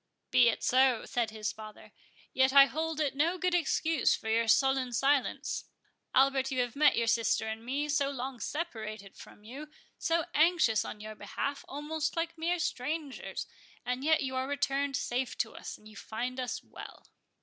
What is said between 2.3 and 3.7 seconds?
"yet I hold it no good